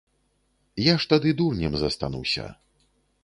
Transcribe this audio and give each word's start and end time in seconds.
Я 0.83 0.93
ж 1.03 1.11
тады 1.11 1.33
дурнем 1.41 1.77
застануся. 1.81 2.47